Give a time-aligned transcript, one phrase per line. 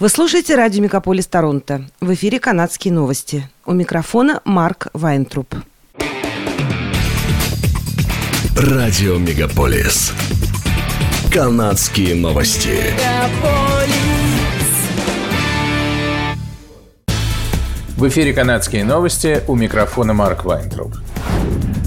[0.00, 1.82] Вы слушаете радио «Мегаполис Торонто».
[2.00, 3.46] В эфире канадские новости.
[3.66, 5.54] У микрофона Марк Вайнтруп.
[8.56, 10.14] Радио «Мегаполис».
[11.30, 12.78] Канадские новости.
[17.98, 20.94] В эфире «Канадские новости» у микрофона Марк Вайнтруп.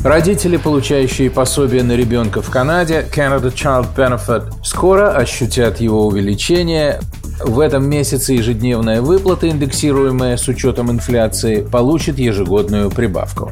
[0.04, 7.00] Родители, получающие пособие на ребенка в Канаде, Canada Child Benefit, скоро ощутят его увеличение.
[7.44, 13.52] В этом месяце ежедневная выплата, индексируемая с учетом инфляции, получит ежегодную прибавку.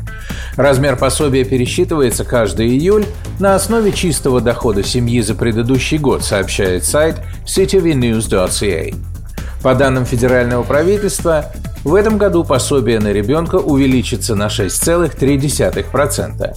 [0.56, 3.06] Размер пособия пересчитывается каждый июль
[3.40, 8.96] на основе чистого дохода семьи за предыдущий год, сообщает сайт cityvnews.ca.
[9.62, 11.52] По данным федерального правительства,
[11.84, 16.56] в этом году пособие на ребенка увеличится на 6,3%.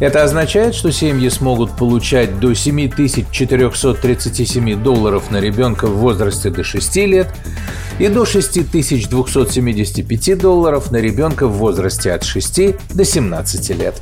[0.00, 6.96] Это означает, что семьи смогут получать до 7437 долларов на ребенка в возрасте до 6
[6.96, 7.26] лет
[7.98, 12.60] и до 6275 долларов на ребенка в возрасте от 6
[12.94, 14.00] до 17 лет.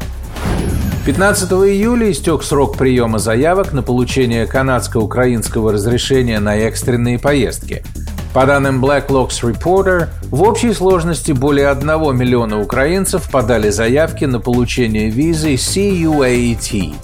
[1.06, 7.83] 15 июля истек срок приема заявок на получение канадско-украинского разрешения на экстренные поездки–
[8.37, 14.41] по данным Black Locks Reporter, в общей сложности более 1 миллиона украинцев подали заявки на
[14.41, 16.95] получение визы CUAT.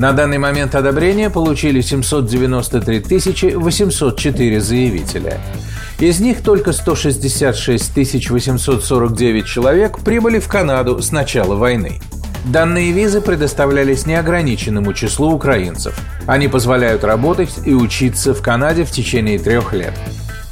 [0.00, 5.38] На данный момент одобрения получили 793 804 заявителя.
[6.00, 12.00] Из них только 166 849 человек прибыли в Канаду с начала войны.
[12.46, 15.96] Данные визы предоставлялись неограниченному числу украинцев.
[16.26, 19.94] Они позволяют работать и учиться в Канаде в течение трех лет.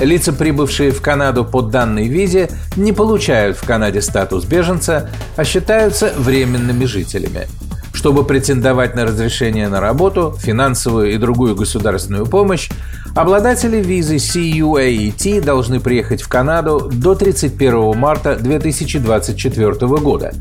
[0.05, 6.13] Лица, прибывшие в Канаду по данной визе, не получают в Канаде статус беженца, а считаются
[6.17, 7.47] временными жителями.
[7.93, 12.69] Чтобы претендовать на разрешение на работу, финансовую и другую государственную помощь,
[13.15, 20.33] обладатели визы CUAET должны приехать в Канаду до 31 марта 2024 года,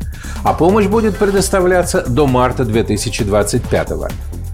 [0.43, 4.11] а помощь будет предоставляться до марта 2025 года.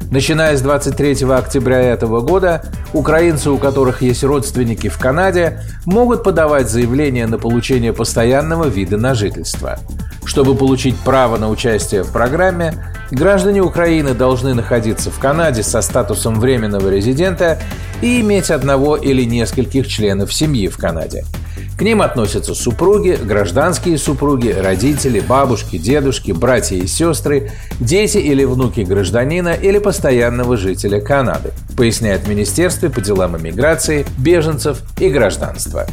[0.10, 2.64] Начиная с 23 октября этого года,
[2.94, 9.14] украинцы, у которых есть родственники в Канаде, могут подавать заявление на получение постоянного вида на
[9.14, 9.80] жительство.
[10.24, 12.74] Чтобы получить право на участие в программе,
[13.12, 17.60] граждане Украины должны находиться в Канаде со статусом временного резидента
[18.02, 21.26] и иметь одного или нескольких членов семьи в Канаде–
[21.78, 28.80] к ним относятся супруги, гражданские супруги, родители, бабушки, дедушки, братья и сестры, дети или внуки
[28.80, 35.86] гражданина или постоянного жителя Канады, поясняет Министерство по делам иммиграции, беженцев и гражданства.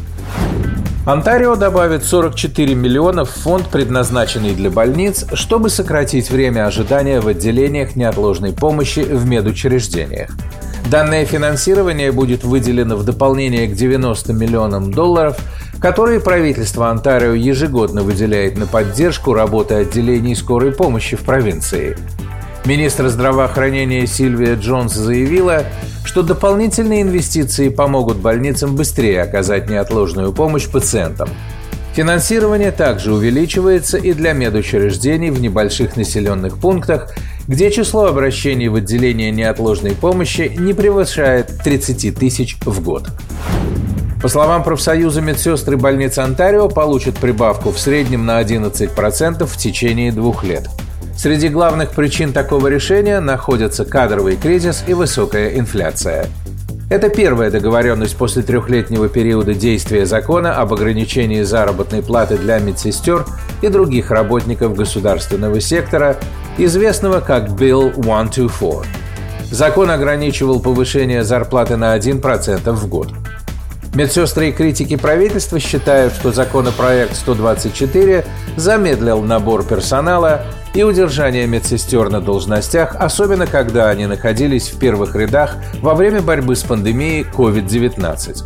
[1.05, 7.95] Онтарио добавит 44 миллиона в фонд, предназначенный для больниц, чтобы сократить время ожидания в отделениях
[7.95, 10.31] неотложной помощи в медучреждениях.
[10.91, 15.39] Данное финансирование будет выделено в дополнение к 90 миллионам долларов,
[15.85, 21.99] которые правительство Онтарио ежегодно выделяет на поддержку работы отделений скорой помощи в провинции.
[22.65, 25.65] Министр здравоохранения Сильвия Джонс заявила,
[26.03, 31.29] что дополнительные инвестиции помогут больницам быстрее оказать неотложную помощь пациентам.
[31.93, 37.15] Финансирование также увеличивается и для медучреждений в небольших населенных пунктах,
[37.47, 43.11] где число обращений в отделение неотложной помощи не превышает 30 тысяч в год.
[44.25, 50.45] По словам профсоюза медсестры больницы Онтарио получат прибавку в среднем на 11% в течение двух
[50.45, 50.67] лет.
[51.15, 56.29] Среди главных причин такого решения находятся кадровый кризис и высокая инфляция.
[56.89, 63.27] Это первая договоренность после трехлетнего периода действия закона об ограничении заработной платы для медсестер
[63.61, 66.17] и других работников государственного сектора,
[66.57, 68.91] известного как Bill 124.
[69.51, 73.09] Закон ограничивал повышение зарплаты на 1% в год.
[73.95, 78.25] Медсестры и критики правительства считают, что законопроект 124
[78.57, 85.57] замедлил набор персонала и удержание медсестер на должностях, особенно когда они находились в первых рядах
[85.81, 88.45] во время борьбы с пандемией COVID-19.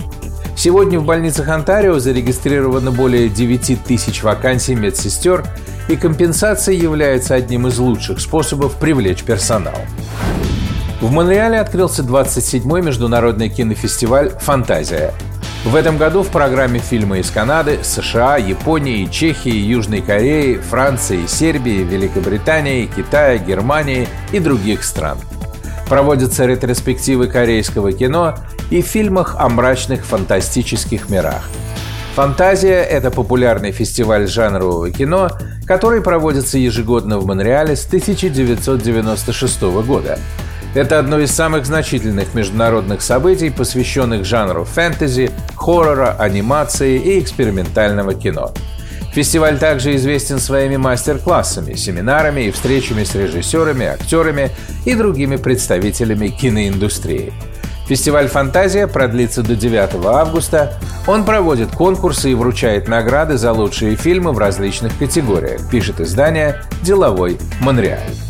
[0.55, 5.47] Сегодня в больницах Онтарио зарегистрировано более 9 тысяч вакансий медсестер,
[5.89, 9.79] и компенсация является одним из лучших способов привлечь персонал.
[11.01, 15.15] В Монреале открылся 27-й международный кинофестиваль «Фантазия».
[15.65, 21.83] В этом году в программе фильмы из Канады, США, Японии, Чехии, Южной Кореи, Франции, Сербии,
[21.83, 25.19] Великобритании, Китая, Германии и других стран.
[25.89, 28.37] Проводятся ретроспективы корейского кино
[28.71, 31.43] и фильмах о мрачных фантастических мирах.
[32.15, 35.31] «Фантазия»— это популярный фестиваль жанрового кино,
[35.67, 40.19] который проводится ежегодно в Монреале с 1996 года–
[40.75, 48.53] это одно из самых значительных международных событий, посвященных жанру фэнтези, хоррора, анимации и экспериментального кино.
[49.13, 54.51] Фестиваль также известен своими мастер-классами, семинарами и встречами с режиссерами, актерами
[54.85, 57.33] и другими представителями киноиндустрии.
[57.89, 60.75] Фестиваль «Фантазия» продлится до 9 августа.
[61.07, 67.39] Он проводит конкурсы и вручает награды за лучшие фильмы в различных категориях, пишет издание «Деловой
[67.61, 68.28] Монреаль».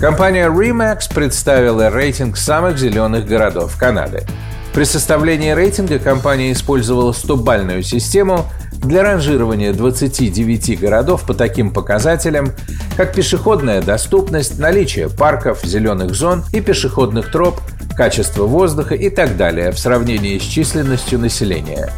[0.00, 4.26] Компания Remax представила рейтинг самых зеленых городов Канады.
[4.74, 12.52] При составлении рейтинга компания использовала 100-бальную систему для ранжирования 29 городов по таким показателям,
[12.96, 17.60] как пешеходная доступность, наличие парков, зеленых зон и пешеходных троп,
[17.96, 21.90] качество воздуха и так далее в сравнении с численностью населения.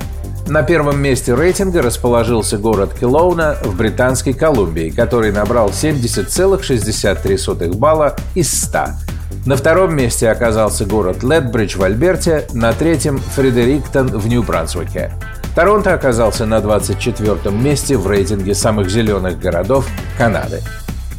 [0.46, 8.62] На первом месте рейтинга расположился город Келоуна в Британской Колумбии, который набрал 70,63 балла из
[8.62, 8.78] 100.
[9.44, 15.10] На втором месте оказался город Летбридж в Альберте, на третьем– Фредериктон в Нью-Брансуике.
[15.56, 19.84] Торонто оказался на 24 месте в рейтинге самых зеленых городов
[20.16, 20.62] Канады.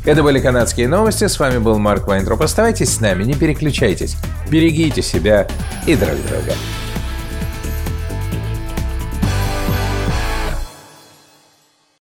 [0.06, 1.28] Это были канадские новости.
[1.28, 2.42] С вами был Марк Вайнтроп.
[2.42, 4.16] Оставайтесь с нами, не переключайтесь.
[4.50, 5.50] Берегите себя
[5.86, 6.54] и друг друга.